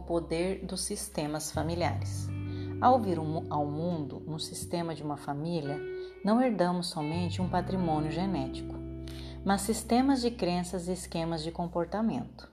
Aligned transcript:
poder 0.00 0.66
dos 0.66 0.80
sistemas 0.80 1.52
familiares. 1.52 2.28
Ao 2.80 3.00
vir 3.00 3.18
ao 3.48 3.64
mundo 3.64 4.20
no 4.26 4.38
sistema 4.38 4.94
de 4.94 5.02
uma 5.02 5.16
família, 5.16 5.80
não 6.24 6.42
herdamos 6.42 6.88
somente 6.88 7.40
um 7.40 7.48
patrimônio 7.48 8.10
genético, 8.10 8.74
mas 9.44 9.62
sistemas 9.62 10.20
de 10.20 10.30
crenças 10.30 10.88
e 10.88 10.92
esquemas 10.92 11.42
de 11.42 11.52
comportamento. 11.52 12.50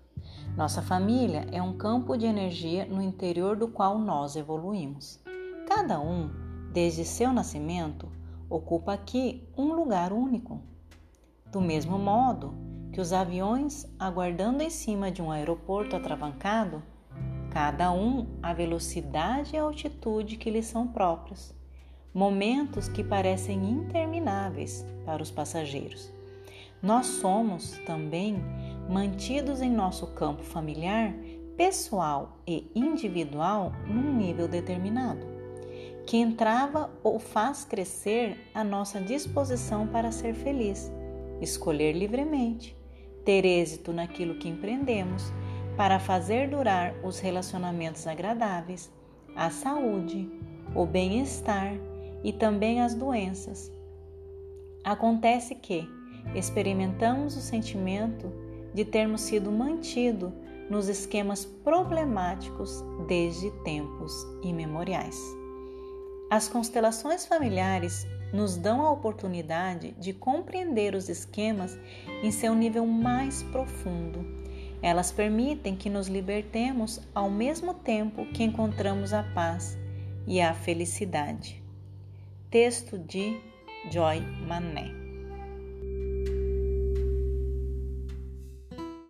Nossa 0.56 0.82
família 0.82 1.48
é 1.52 1.62
um 1.62 1.76
campo 1.76 2.16
de 2.16 2.28
energia 2.28 2.86
no 2.86 3.02
interior 3.02 3.58
do 3.58 3.68
qual 3.68 3.98
nós 3.98 4.36
evoluímos. 4.36 5.20
Cada 5.68 6.00
um, 6.00 6.30
desde 6.72 7.04
seu 7.04 7.34
nascimento, 7.34 8.08
ocupa 8.48 8.94
aqui 8.94 9.50
um 9.58 9.74
lugar 9.74 10.14
único. 10.14 10.62
Do 11.52 11.60
mesmo 11.60 11.98
modo 11.98 12.54
que 12.92 13.02
os 13.02 13.12
aviões 13.12 13.92
aguardando 13.98 14.62
em 14.62 14.70
cima 14.70 15.12
de 15.12 15.22
um 15.22 15.32
aeroporto 15.32 15.96
atravancado, 15.96 16.84
cada 17.54 17.92
um 17.92 18.26
a 18.42 18.52
velocidade 18.52 19.56
e 19.56 19.60
altitude 19.60 20.38
que 20.38 20.50
lhes 20.50 20.66
são 20.66 20.88
próprios, 20.88 21.54
momentos 22.12 22.90
que 22.90 23.04
parecem 23.04 23.64
intermináveis 23.70 24.84
para 25.06 25.22
os 25.22 25.30
passageiros. 25.30 26.12
Nós 26.82 27.06
somos 27.06 27.78
também 27.86 28.44
mantidos 28.90 29.62
em 29.62 29.70
nosso 29.70 30.08
campo 30.08 30.42
familiar, 30.42 31.14
pessoal 31.56 32.40
e 32.48 32.72
individual 32.74 33.72
num 33.86 34.12
nível 34.12 34.48
determinado, 34.48 35.24
que 36.08 36.18
entrava 36.18 36.90
ou 37.04 37.20
faz 37.20 37.64
crescer 37.64 38.50
a 38.56 38.64
nossa 38.64 39.00
disposição 39.00 39.86
para 39.86 40.12
ser 40.12 40.34
feliz, 40.34 40.92
escolher 41.40 41.94
livremente, 41.94 42.76
ter 43.24 43.46
êxito 43.46 43.94
naquilo 43.94 44.40
que 44.40 44.50
empreendemos, 44.50 45.32
para 45.76 46.00
fazer 46.00 46.50
durar 46.50 46.94
os 47.04 47.20
relacionamentos 47.20 48.06
agradáveis, 48.06 48.92
a 49.36 49.50
saúde, 49.50 50.30
o 50.76 50.86
bem-estar 50.86 51.74
e 52.24 52.32
também 52.32 52.82
as 52.82 52.94
doenças. 52.94 53.72
Acontece 54.84 55.56
que 55.56 55.88
experimentamos 56.36 57.36
o 57.36 57.42
sentimento 57.42 58.32
de 58.74 58.86
termos 58.86 59.22
sido 59.22 59.52
mantido 59.52 60.34
nos 60.70 60.88
esquemas 60.88 61.46
problemáticos 61.46 62.84
desde 63.08 63.52
tempos 63.64 64.14
imemoriais. 64.44 65.20
As 66.30 66.48
constelações 66.48 67.26
familiares 67.26 68.08
nos 68.34 68.58
dão 68.58 68.82
a 68.82 68.92
oportunidade 68.92 69.92
de 70.00 70.14
compreender 70.14 70.96
os 70.96 71.08
esquemas 71.08 71.78
em 72.24 72.32
seu 72.32 72.56
nível 72.56 72.88
mais 72.88 73.44
profundo. 73.44 74.43
Elas 74.84 75.14
permitem 75.14 75.78
que 75.78 75.90
nos 75.90 76.08
libertemos 76.08 77.00
ao 77.16 77.30
mesmo 77.32 77.74
tempo 77.74 78.26
que 78.34 78.44
encontramos 78.44 79.14
a 79.14 79.24
paz 79.24 79.78
e 80.28 80.42
a 80.42 80.54
felicidade. 80.54 81.64
Texto 82.52 83.00
de 83.00 83.40
Joy 83.90 84.20
Mané 84.46 85.03